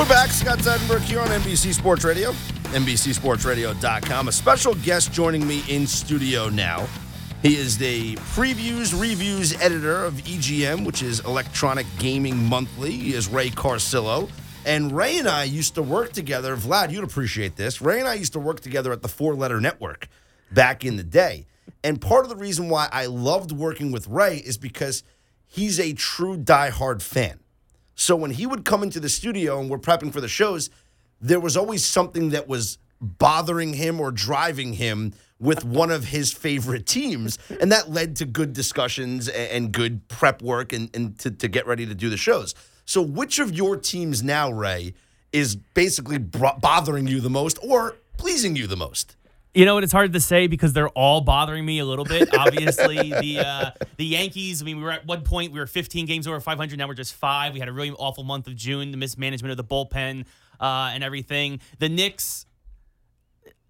[0.00, 0.30] We're back.
[0.30, 2.32] Scott Seidenberg here on NBC Sports Radio,
[2.72, 4.28] NBCSportsRadio.com.
[4.28, 6.88] A special guest joining me in studio now.
[7.42, 12.92] He is the previews, reviews editor of EGM, which is Electronic Gaming Monthly.
[12.92, 14.30] He is Ray Carsillo.
[14.64, 16.56] And Ray and I used to work together.
[16.56, 17.82] Vlad, you'd appreciate this.
[17.82, 20.08] Ray and I used to work together at the Four Letter Network
[20.50, 21.44] back in the day.
[21.84, 25.02] And part of the reason why I loved working with Ray is because
[25.46, 27.40] he's a true diehard fan.
[28.00, 30.70] So when he would come into the studio and we're prepping for the shows,
[31.20, 36.32] there was always something that was bothering him or driving him with one of his
[36.32, 37.38] favorite teams.
[37.60, 41.66] And that led to good discussions and good prep work and, and to, to get
[41.66, 42.54] ready to do the shows.
[42.86, 44.94] So, which of your teams now, Ray,
[45.30, 49.14] is basically bothering you the most or pleasing you the most?
[49.52, 49.82] You know what?
[49.82, 52.32] It's hard to say because they're all bothering me a little bit.
[52.38, 54.62] Obviously, the uh, the Yankees.
[54.62, 56.78] I mean, we were at one point we were 15 games over 500.
[56.78, 57.52] Now we're just five.
[57.52, 58.92] We had a really awful month of June.
[58.92, 60.26] The mismanagement of the bullpen
[60.60, 61.60] uh, and everything.
[61.80, 62.46] The Knicks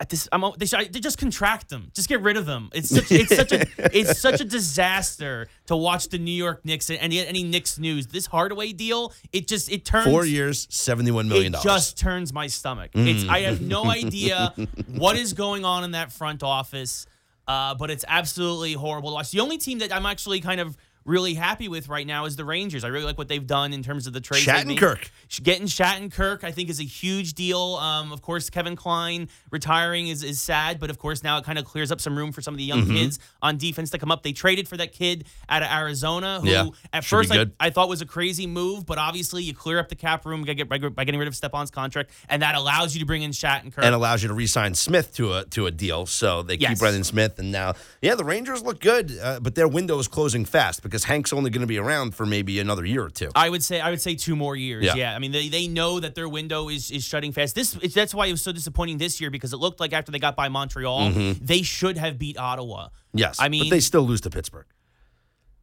[0.09, 1.91] this, I'm, they, should, they just contract them.
[1.95, 2.71] Just get rid of them.
[2.73, 6.89] It's such, it's such a it's such a disaster to watch the New York Knicks
[6.89, 8.07] and any, any Knicks news.
[8.07, 11.65] This Hardaway deal, it just it turns four years, seventy one million dollars.
[11.65, 12.93] It just turns my stomach.
[12.93, 13.15] Mm.
[13.15, 14.55] It's I have no idea
[14.89, 17.07] what is going on in that front office,
[17.47, 19.31] uh, but it's absolutely horrible to watch.
[19.31, 22.45] The only team that I'm actually kind of really happy with right now is the
[22.45, 22.85] Rangers.
[22.85, 24.43] I really like what they've done in terms of the trade.
[24.43, 25.11] Shattenkirk.
[25.43, 27.77] Getting Shattenkirk, I think, is a huge deal.
[27.77, 31.59] Um, of course, Kevin Klein retiring is, is sad, but of course, now it kind
[31.59, 32.97] of clears up some room for some of the young mm-hmm.
[32.97, 34.23] kids on defense to come up.
[34.23, 37.89] They traded for that kid out of Arizona, who yeah, at first I, I, thought
[37.89, 41.29] was a crazy move, but obviously you clear up the cap room by, getting rid
[41.29, 43.83] of Stepan's contract, and that allows you to bring in Shattenkirk.
[43.83, 46.07] And allows you to re sign Smith to a, to a deal.
[46.07, 46.71] So they yes.
[46.71, 50.09] keep Brendan Smith, and now, yeah, the Rangers look good, uh, but their window is
[50.09, 53.31] closing fast because Hank's only going to be around for maybe another year or two.
[53.35, 54.85] I would say I would say two more years.
[54.85, 55.15] Yeah, yeah.
[55.15, 57.55] I mean they, they know that their window is is shutting fast.
[57.55, 60.19] This that's why it was so disappointing this year because it looked like after they
[60.19, 61.45] got by Montreal, mm-hmm.
[61.45, 62.89] they should have beat Ottawa.
[63.15, 64.67] Yes, I mean, but they still lose to Pittsburgh.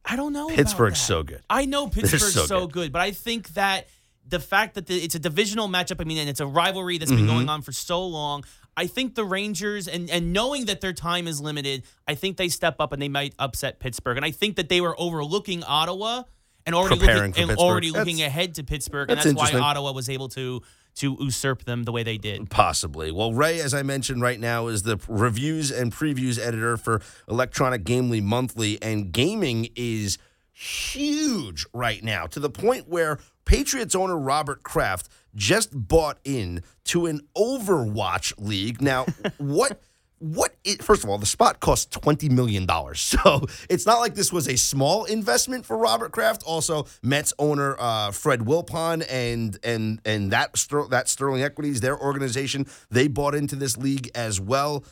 [0.04, 0.48] I don't know.
[0.48, 1.42] Pittsburgh's so good.
[1.50, 2.72] I know Pittsburgh's so, so good.
[2.72, 3.88] good, but I think that
[4.26, 7.10] the fact that the, it's a divisional matchup, I mean, and it's a rivalry that's
[7.10, 7.28] been mm-hmm.
[7.28, 8.44] going on for so long.
[8.78, 12.48] I think the Rangers and and knowing that their time is limited, I think they
[12.48, 14.16] step up and they might upset Pittsburgh.
[14.16, 16.22] And I think that they were overlooking Ottawa
[16.64, 19.92] and already Preparing looking, and already looking ahead to Pittsburgh, and that's, that's why Ottawa
[19.92, 20.62] was able to
[20.96, 22.50] to usurp them the way they did.
[22.50, 23.10] Possibly.
[23.10, 27.84] Well, Ray, as I mentioned right now, is the reviews and previews editor for Electronic
[27.84, 30.18] Gamely Monthly, and gaming is
[30.58, 37.06] huge right now to the point where Patriots owner Robert Kraft just bought in to
[37.06, 38.82] an Overwatch league.
[38.82, 39.06] Now,
[39.38, 39.80] what?
[40.18, 40.56] What?
[40.64, 44.32] It, first of all, the spot costs twenty million dollars, so it's not like this
[44.32, 46.42] was a small investment for Robert Kraft.
[46.44, 50.54] Also, Mets owner uh, Fred Wilpon and and and that
[50.90, 54.84] that Sterling Equities, their organization, they bought into this league as well.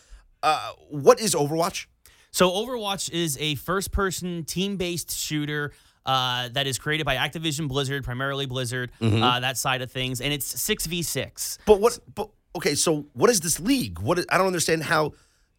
[0.44, 1.87] Uh, what is Overwatch?
[2.36, 5.72] So Overwatch is a first-person team-based shooter
[6.04, 9.22] uh, that is created by Activision Blizzard, primarily Blizzard, mm-hmm.
[9.22, 11.58] uh, that side of things, and it's six v six.
[11.64, 11.98] But what?
[12.14, 14.00] But okay, so what is this league?
[14.00, 15.14] What is, I don't understand how.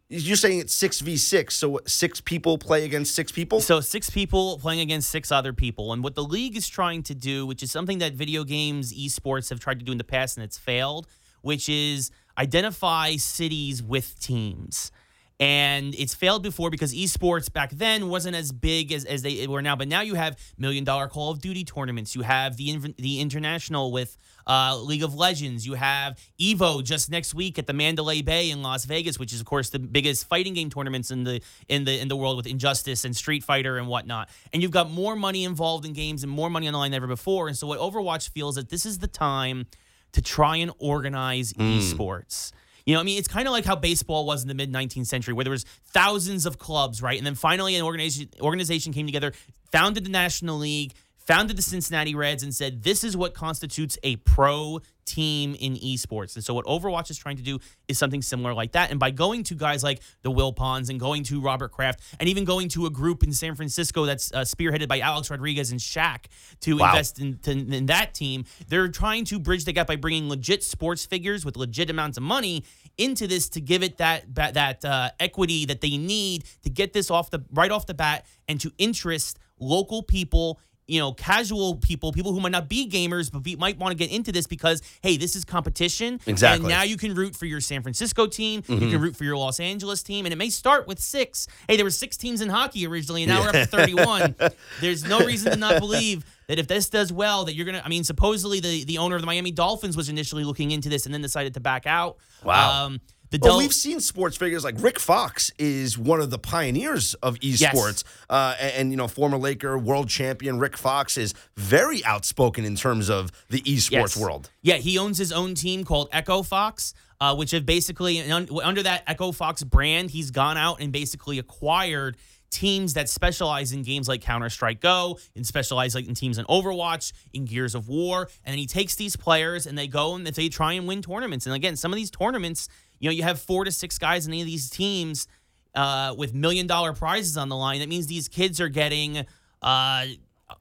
[0.07, 3.59] You're saying it's six v six, so six people play against six people.
[3.59, 7.15] So six people playing against six other people, and what the league is trying to
[7.15, 10.37] do, which is something that video games, esports have tried to do in the past,
[10.37, 11.07] and it's failed,
[11.41, 14.91] which is identify cities with teams
[15.39, 19.61] and it's failed before because esports back then wasn't as big as, as they were
[19.61, 19.75] now.
[19.75, 22.15] But now you have million dollar Call of Duty tournaments.
[22.15, 25.67] You have the the international with uh, League of Legends.
[25.67, 29.39] You have Evo just next week at the Mandalay Bay in Las Vegas, which is
[29.39, 32.47] of course the biggest fighting game tournaments in the in the in the world with
[32.47, 34.29] Injustice and Street Fighter and whatnot.
[34.51, 36.97] And you've got more money involved in games and more money on the line than
[36.97, 37.47] ever before.
[37.47, 39.67] And so what Overwatch feels that this is the time
[40.13, 41.77] to try and organize mm.
[41.77, 42.51] esports.
[42.87, 45.07] You know, I mean, it's kind of like how baseball was in the mid 19th
[45.07, 47.17] century, where there was thousands of clubs, right?
[47.17, 49.33] And then finally, an organization organization came together,
[49.73, 50.93] founded the National League,
[51.27, 56.35] founded the Cincinnati Reds, and said this is what constitutes a pro team in esports.
[56.35, 58.91] And so what Overwatch is trying to do is something similar like that.
[58.91, 62.43] And by going to guys like the Wilpons and going to Robert Kraft and even
[62.43, 66.25] going to a group in San Francisco that's uh, spearheaded by Alex Rodriguez and Shaq
[66.61, 66.89] to wow.
[66.89, 70.63] invest in, to, in that team, they're trying to bridge the gap by bringing legit
[70.63, 72.63] sports figures with legit amounts of money
[72.97, 77.09] into this to give it that that uh, equity that they need to get this
[77.09, 82.11] off the right off the bat and to interest local people you know, casual people,
[82.13, 84.81] people who might not be gamers, but be, might want to get into this because,
[85.01, 86.19] hey, this is competition.
[86.25, 86.63] Exactly.
[86.63, 88.63] And now you can root for your San Francisco team.
[88.67, 90.25] You can root for your Los Angeles team.
[90.25, 91.47] And it may start with six.
[91.67, 94.35] Hey, there were six teams in hockey originally, and now we're up to 31.
[94.81, 97.85] There's no reason to not believe that if this does well, that you're going to,
[97.85, 101.05] I mean, supposedly the, the owner of the Miami Dolphins was initially looking into this
[101.05, 102.17] and then decided to back out.
[102.43, 102.85] Wow.
[102.85, 106.39] Um, the Well, Del- we've seen sports figures like Rick Fox is one of the
[106.39, 111.33] pioneers of esports, uh, and, and, you know former Laker world champion Rick Fox is
[111.57, 114.17] very outspoken in terms of the esports Yes.
[114.17, 114.49] world.
[114.61, 118.83] Yeah, he owns his own team called Echo Fox, uh, which have basically un- under
[118.83, 122.15] that Echo Fox brand, he's gone out and basically acquired
[122.49, 126.45] teams that specialize in games like Counter Strike Go, and specialize like in teams in
[126.45, 130.25] Overwatch, in Gears of War, and then he takes these players and they go and
[130.25, 131.45] they try and win tournaments.
[131.45, 134.33] And again, some of these tournaments, you know, you have four to six guys in
[134.33, 135.27] any of these teams
[135.75, 137.79] uh, with million dollar prizes on the line.
[137.79, 139.25] That means these kids are getting.
[139.61, 140.05] Uh,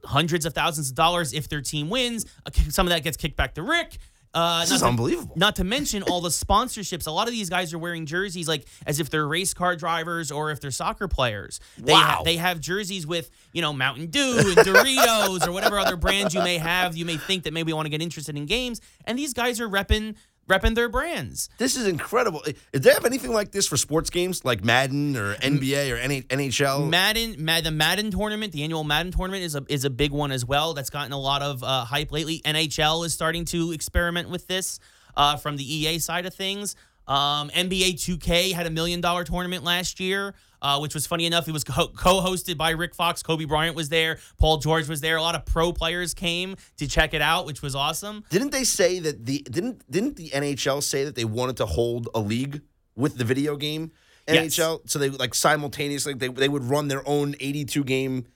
[0.04, 2.26] Hundreds of thousands of dollars if their team wins.
[2.70, 3.98] Some of that gets kicked back to Rick.
[4.34, 5.34] Uh, This not is to- unbelievable.
[5.36, 7.06] not to mention all the sponsorships.
[7.06, 10.32] A lot of these guys are wearing jerseys like as if they're race car drivers
[10.32, 11.60] or if they're soccer players.
[11.78, 12.22] They Wow.
[12.24, 16.42] they have jerseys with, you know, Mountain Dew and Doritos or whatever other brands you
[16.42, 16.96] may have.
[16.96, 18.80] You may think that maybe want to get interested in games.
[19.04, 20.16] And these guys are repping
[20.48, 21.48] repping their brands.
[21.58, 22.42] This is incredible.
[22.72, 26.22] Did they have anything like this for sports games like Madden or NBA or any
[26.22, 26.88] NHL?
[26.88, 30.32] Madden, Mad, the Madden tournament, the annual Madden tournament is a is a big one
[30.32, 30.74] as well.
[30.74, 32.40] That's gotten a lot of uh, hype lately.
[32.44, 34.78] NHL is starting to experiment with this
[35.16, 36.76] uh, from the EA side of things.
[37.08, 41.46] Um, NBA 2K had a million dollar tournament last year, uh, which was funny enough.
[41.48, 43.22] It was co- co-hosted by Rick Fox.
[43.22, 44.18] Kobe Bryant was there.
[44.38, 45.16] Paul George was there.
[45.16, 48.24] A lot of pro players came to check it out, which was awesome.
[48.30, 52.08] Didn't they say that the didn't didn't the NHL say that they wanted to hold
[52.14, 52.62] a league
[52.96, 53.92] with the video game
[54.26, 54.56] Yes.
[54.56, 54.80] NHL?
[54.90, 58.26] So they like simultaneously they they would run their own 82 game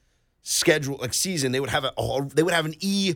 [0.43, 1.53] schedule like season.
[1.53, 3.15] They would have a a- they would have an e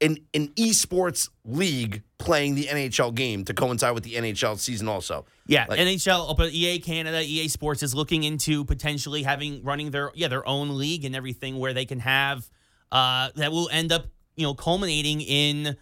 [0.00, 5.24] an an esports league playing the NHL game to coincide with the NHL season also.
[5.46, 9.90] Yeah, Like- NHL, oh, but EA Canada, EA Sports is looking into potentially having running
[9.90, 12.48] their yeah their own league and everything where they can have
[12.92, 14.06] uh, that will end up
[14.36, 15.76] you know culminating in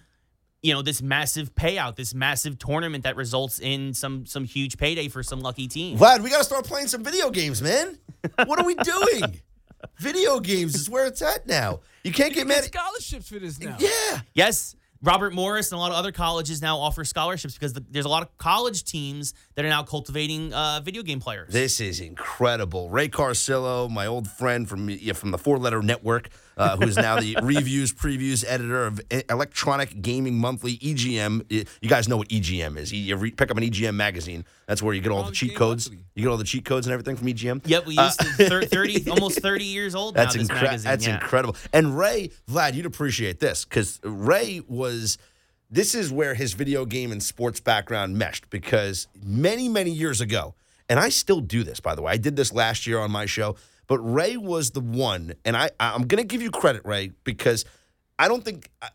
[0.62, 5.08] you know this massive payout, this massive tournament that results in some some huge payday
[5.08, 5.98] for some lucky team.
[5.98, 7.98] Vlad, we got to start playing some video games, man.
[8.46, 9.40] What are we doing?
[9.98, 11.80] video games is where it's at now.
[12.04, 12.64] You can't get Get mad.
[12.64, 13.76] scholarships for this now.
[13.78, 14.20] Yeah.
[14.34, 14.74] Yes,
[15.04, 18.08] Robert Morris and a lot of other colleges now offer scholarships because the, there's a
[18.08, 21.52] lot of college teams that are now cultivating uh, video game players.
[21.52, 22.88] This is incredible.
[22.88, 26.96] Ray Carsillo, my old friend from yeah, from the Four Letter Network, uh, who is
[26.96, 31.50] now the reviews previews editor of Electronic Gaming Monthly (EGM).
[31.80, 32.92] You guys know what EGM is.
[32.92, 34.44] You- You re- pick up an EGM magazine.
[34.72, 35.90] That's where you get all the cheat codes.
[35.90, 36.06] Monthly.
[36.14, 37.60] You get all the cheat codes and everything from EGM.
[37.66, 40.40] Yep, we used uh, to thirty, almost thirty years old That's now.
[40.40, 41.14] This incre- magazine, That's yeah.
[41.16, 41.56] incredible.
[41.74, 45.18] And Ray, Vlad, you'd appreciate this because Ray was.
[45.68, 50.54] This is where his video game and sports background meshed because many, many years ago,
[50.88, 52.12] and I still do this, by the way.
[52.12, 53.56] I did this last year on my show,
[53.88, 57.66] but Ray was the one, and I, I'm going to give you credit, Ray, because
[58.18, 58.88] I don't think I,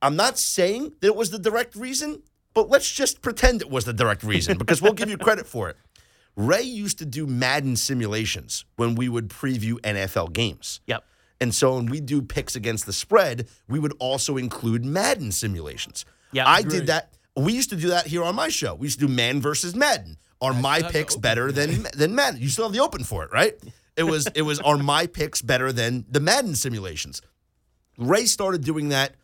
[0.00, 2.22] I'm not saying that it was the direct reason,
[2.60, 5.70] but let's just pretend it was the direct reason because we'll give you credit for
[5.70, 5.78] it.
[6.36, 10.82] Ray used to do Madden simulations when we would preview NFL games.
[10.86, 11.02] Yep.
[11.40, 16.04] And so when we do picks against the spread, we would also include Madden simulations.
[16.32, 16.80] Yeah, I great.
[16.80, 17.14] did that.
[17.34, 18.74] We used to do that here on my show.
[18.74, 20.18] We used to do Man versus Madden.
[20.42, 22.42] Are my picks better than than Madden?
[22.42, 23.54] You still have the open for it, right?
[23.96, 27.22] It was it was are my picks better than the Madden simulations?
[27.96, 29.14] Ray started doing that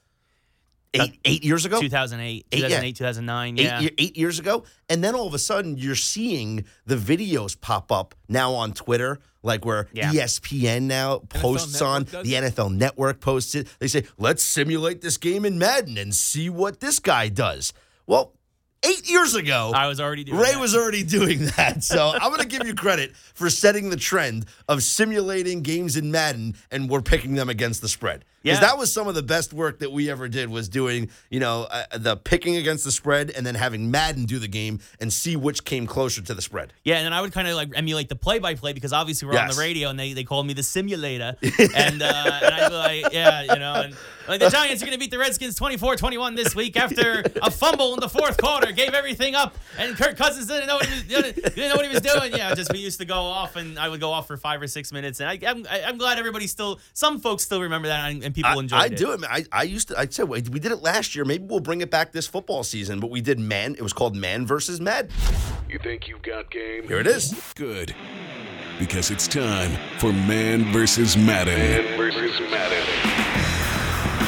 [1.02, 1.80] eight eight years ago.
[1.80, 2.68] 2008, Eight, yeah.
[2.68, 3.58] 2008, 2009.
[3.58, 3.80] Eight, Yeah.
[3.80, 4.64] year- eight years ago.
[4.88, 9.18] And then all of a sudden, you're seeing the videos pop up now on Twitter,
[9.42, 10.12] like where Yeah.
[10.12, 12.44] ESPN now posts on, does the it.
[12.44, 13.68] NFL Network posts it.
[13.78, 17.72] They say, let's simulate this game in Madden and see what this guy does.
[18.06, 18.32] Well,
[18.84, 20.60] eight years ago, I was already doing Ray that.
[20.60, 21.82] was already doing that.
[21.82, 26.10] So I'm going to give you credit for setting the trend of simulating games in
[26.12, 28.24] Madden and we're picking them against the spread.
[28.46, 28.68] Because Yeah.
[28.68, 31.64] that was some of the best work that we ever did was doing, you know,
[31.68, 35.34] uh, the picking against the spread and then having Madden do the game and see
[35.34, 36.72] which came closer to the spread.
[36.84, 39.48] Yeah, and then I would kind of like emulate the play-by-play because obviously we're on
[39.48, 43.12] the radio and they, they called me the simulator, and uh, and I'd be like,
[43.12, 43.96] yeah, you know, and
[44.28, 47.94] like the Giants are going to beat the Redskins 24-21 this week after a fumble
[47.94, 51.02] in the fourth quarter, gave everything up, and Kirk Cousins didn't know what he was
[51.04, 52.32] didn't, didn't know what he was doing.
[52.32, 54.66] Yeah, just we used to go off and I would go off for five or
[54.68, 58.10] six minutes, and I, I'm I- I'm glad everybody still some folks still remember that
[58.10, 58.96] and, and people I, enjoyed I it.
[58.96, 59.20] do it.
[59.20, 59.30] man.
[59.32, 59.98] I, I used to.
[59.98, 61.24] I said we we did it last year.
[61.24, 63.00] Maybe we'll bring it back this football season.
[63.00, 63.74] But we did man.
[63.74, 65.10] It was called Man versus Madden.
[65.68, 66.86] You think you've got game?
[66.86, 67.34] Here it is.
[67.56, 67.94] Good.
[68.78, 71.58] Because it's time for Man versus Madden.
[71.58, 73.45] Man versus Madden.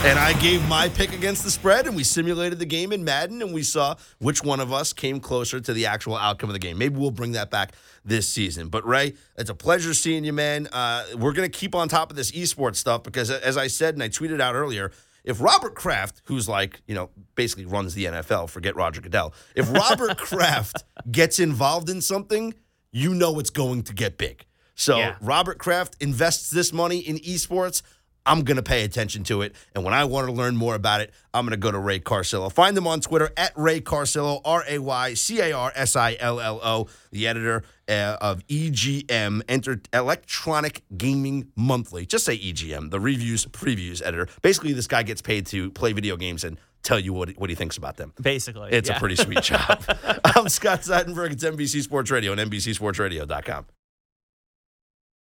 [0.04, 3.42] And I gave my pick against the spread, and we simulated the game in Madden,
[3.42, 6.60] and we saw which one of us came closer to the actual outcome of the
[6.60, 6.78] game.
[6.78, 7.72] Maybe we'll bring that back
[8.04, 8.68] this season.
[8.68, 10.68] But Ray, it's a pleasure seeing you, man.
[10.68, 14.02] Uh, we're gonna keep on top of this esports stuff because, as I said and
[14.02, 14.92] I tweeted out earlier,
[15.24, 19.70] if Robert Kraft, who's like, you know, basically runs the NFL, forget Roger Goodell, if
[19.70, 22.54] Robert Kraft gets involved in something,
[22.92, 24.46] you know it's going to get big.
[24.76, 25.16] So Yeah.
[25.20, 27.82] Robert Kraft invests this money in esports.
[28.28, 29.54] I'm going to pay attention to it.
[29.74, 31.98] And when I want to learn more about it, I'm going to go to Ray
[31.98, 32.50] Carsillo.
[32.50, 36.14] Find him on Twitter at Ray Carsillo, R A Y C A R S I
[36.20, 42.04] L L O, the editor uh, of EGM, Enter- Electronic Gaming Monthly.
[42.04, 44.28] Just say EGM, the reviews, previews editor.
[44.42, 47.56] Basically, this guy gets paid to play video games and tell you what, what he
[47.56, 48.12] thinks about them.
[48.20, 48.70] Basically.
[48.72, 48.96] It's yeah.
[48.96, 49.82] a pretty sweet job.
[50.24, 51.32] I'm Scott Seidenberg.
[51.32, 53.66] It's NBC Sports Radio and NBCSportsRadio.com.